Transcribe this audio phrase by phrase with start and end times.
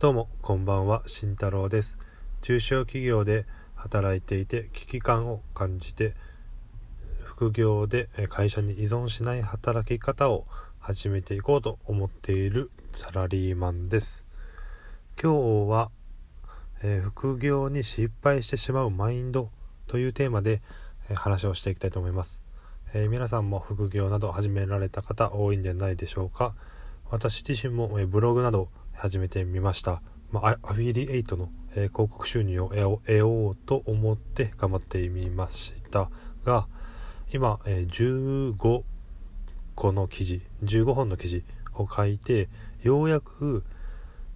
[0.00, 1.98] どうもこんばんは慎太郎です。
[2.40, 3.44] 中小企業で
[3.74, 6.14] 働いていて危機感を感じて
[7.22, 10.46] 副業で会社に依存しない働き方を
[10.78, 14.24] 始めていこうと思っているサラリーマンです。
[15.22, 15.90] 今日は、
[16.82, 19.50] えー、副業に失敗してしまうマインド
[19.86, 20.62] というテーマで、
[21.10, 22.40] えー、話をしていきたいと思います、
[22.94, 26.54] えー、皆さんも副業など始められた方多いんじゃないでしょうか。
[27.10, 30.02] 私自身も、えブログなど始めてみました。
[30.32, 36.08] まあ、アフィリエイトの、えー、広告収入を得ようと思って頑張ってみました
[36.44, 36.68] が
[37.32, 38.82] 今、えー、15
[39.74, 41.42] 個の記事15本の記事
[41.74, 42.48] を書いて
[42.82, 43.64] ようやく、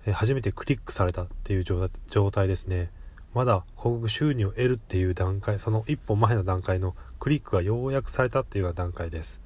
[0.04, 2.90] えー、初めてクリックされたっていう状態ですね
[3.34, 9.40] まだ広告収入を得るっていう段階その一歩前の段階のクリックがようやくされたっていうような段階です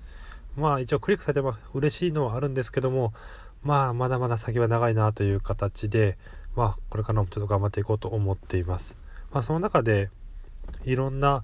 [0.56, 3.12] まあ一応クリックされても嬉しいのはあるんですけども
[3.62, 6.16] まあまだまだ先は長いなという形で
[6.56, 8.96] まあこれからもちょっと頑張っていこうと思っています
[9.32, 10.10] まあその中で
[10.84, 11.42] いろんな、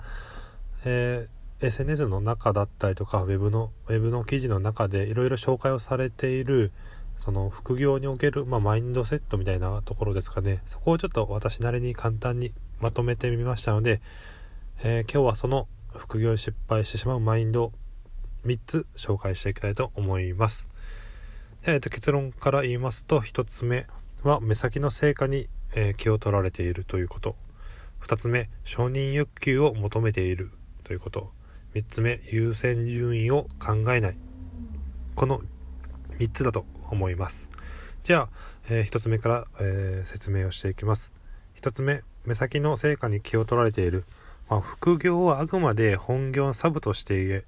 [0.85, 6.73] えー、SNS の中だったりとか Web の Web の記事の中でいろいろ紹介をされている
[7.17, 14.01] その副業における、まあ、マインドセットみたいなところですかねそこをちょっと私なりに簡単にまとめてみましたので、
[14.83, 17.73] えー、今日はその副業に失敗してしまうマインド
[18.45, 20.74] 3つ紹介していきたいと思います。
[21.67, 23.87] えー、と結論から言いますと1つ目
[24.23, 27.37] は目先の成果に、えー、気を取られているということ。
[28.03, 30.51] 2つ目承認欲求を求めている
[30.83, 31.33] ということ。
[31.75, 34.17] 3つ目優先順位を考えない。
[35.15, 35.41] この
[36.19, 37.49] 3つだと思います。
[38.03, 38.29] じゃあ、
[38.69, 41.15] えー、1つ目から、えー、説明をしていきます。
[41.63, 44.05] 1つ目目先の成果に気を取られている、
[44.51, 47.47] まあ、副業はあくまで本業のサブとして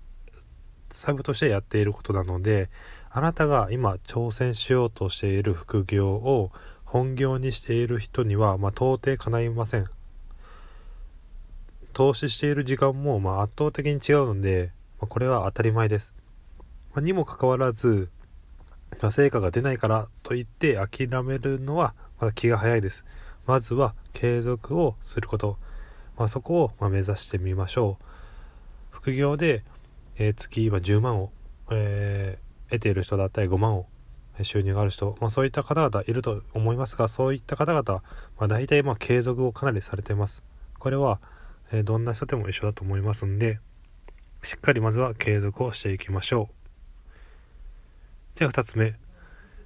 [0.96, 2.70] サブとしてやっていることなので
[3.16, 6.50] あなたが今挑戦しようとしている副業を
[6.84, 9.86] 本業にしている人には、まあ、到底叶いません。
[11.94, 14.70] 投資している時間も、まあ、圧倒的に違うので、
[15.00, 16.14] まあ、これは当たり前です、
[16.94, 18.10] ま、にもかかわらず、
[19.00, 23.02] ま成果が出ないからといって諦めるのはまだ気が早いです。
[23.46, 25.56] まずは継続をすること、
[26.18, 28.04] ま、そこをま目指してみましょう。
[28.90, 29.64] 副業で
[30.18, 31.30] えー、月今10万を、
[31.70, 33.86] えー、得ている人だったり5万を
[34.42, 38.02] 収入がある人、まあ、そういった方々いると思いますがそういった方々、
[38.38, 40.42] まあ、大体まあ継続をかなりされています。
[40.78, 41.20] これは、
[41.72, 43.60] え、どんな人でも一緒だと思いますんで
[44.42, 46.48] しっかりまずは継続をしていきましょ
[48.36, 48.38] う。
[48.38, 48.94] では2つ目。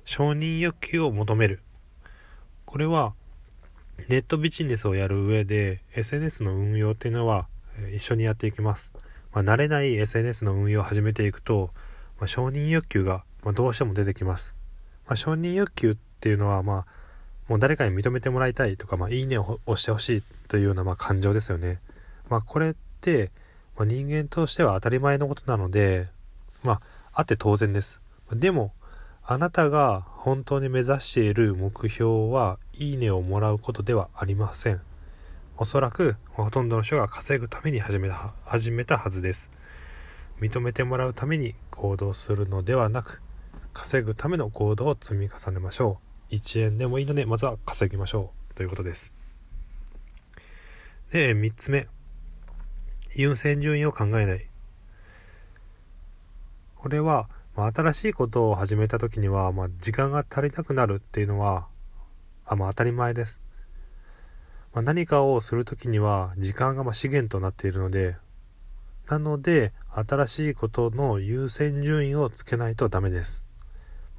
[0.05, 1.61] 承認欲求を求める。
[2.65, 3.13] これは
[4.09, 7.49] ネットビジネスをやる上で SNS の運用っていうのは
[7.93, 8.93] 一緒にやっていきます。
[9.33, 11.71] まあ、慣れない SNS の運用を始めていくと、
[12.21, 14.55] まあ、承認欲求が、まどうしても出てきます。
[15.07, 16.87] まあ、承認欲求っていうのは、まあ、
[17.49, 21.81] もう誰かに認めてもらいたいとか、まあ、いいねを押してほしいというような、まあ、感情ですよね。
[22.29, 23.31] まあ、これって、
[23.77, 26.09] まあ、人間としては当たり前のことなので、
[26.63, 26.81] まあ、
[27.15, 28.01] あって当然です。
[28.33, 28.73] でも、
[29.25, 34.81] あなたが本当に目指している目標は、いいねをもらうことではありません。
[35.63, 39.51] おそらくほとんどの人が稼ぐために始めた始めたはずです
[40.41, 43.21] 認めてもらうために行動するのではなく
[43.73, 46.35] 稼ぐための行動を積み重ねましょう。
[46.35, 48.55] 1円でもいいのでまずは稼ぎましょう。
[48.55, 49.13] ということです。
[51.13, 51.89] で3つ目。
[53.15, 54.47] 優先順位を考えない。
[56.77, 61.67] これは、まあ、新しいことを始めた時には、まあ、時間が足りなくなるっていうのは
[62.47, 63.43] あ、まあ、当たり前です。
[64.73, 68.17] まあ、何かをする時には時間がま資源となっているので
[69.11, 73.45] なので新しいことの優先順位をつけないとダメです、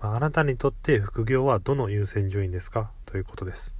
[0.02, 2.92] あ、なたにとって副業はどの優先順位ですか？
[3.06, 3.74] ということです。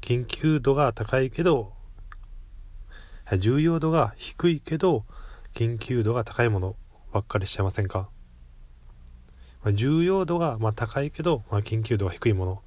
[0.00, 1.72] 緊急度が高いけど
[3.40, 5.04] 重要度が低いけど
[5.52, 6.76] 緊急度が高いもの
[7.12, 8.08] ばっかりしてませんか、
[9.74, 12.62] 重要度がま高いけど、ま、緊急度が低いもの、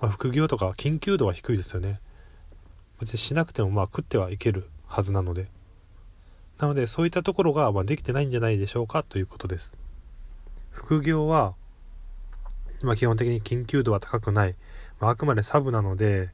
[0.00, 2.00] ま、副業とか緊急度は低いですよね。
[3.00, 5.52] 別にしなくてもまあ食ってはいけるはずなので。
[6.58, 9.74] なのでそういったところがまできてないんじゃないでしょうかということです。
[10.70, 11.54] 副業は、
[12.82, 14.54] まあ、基本的に緊急度は高くない、
[15.00, 16.30] まあ、あくまでサブなので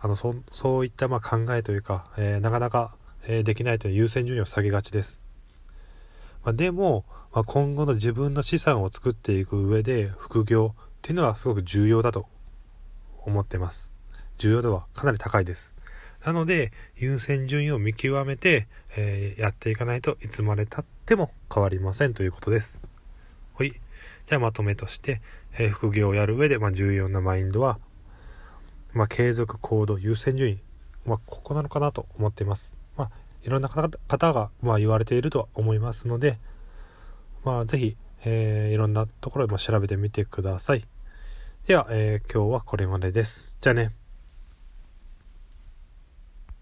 [0.00, 2.94] あのそそういったま考えというか、えー、なかなか、
[3.26, 5.18] えー、できないという優先順位を下げがちです、
[6.44, 12.26] まあ、でも、まあ、今後の自分の資産を作っていく上で副業っていうのはすごく重要だと
[13.24, 13.90] 思ってます。
[14.38, 15.73] 重要度はかなり高いです。
[16.24, 18.66] なので、優先順位を見極めて、
[18.96, 22.80] えー、やっていかないといつまでたっても変わりませんということです。
[23.56, 23.72] はい。
[24.26, 25.20] じゃあまとめとして、
[25.58, 27.78] えー、副業をやる上で、まあ、重要なマインドは、
[28.94, 30.58] まあ、継続行動優先順位、
[31.04, 32.72] まあ、ここなのかなと思っています。
[32.96, 33.10] まあ、
[33.42, 36.38] いろんな方が、まあ、言われているとは思いますので、
[37.44, 40.86] まあ、ぜひ、えー、いろんなところで調べてみてください。
[41.66, 43.58] では、えー、今日はこれまでです。
[43.60, 44.03] じゃあね。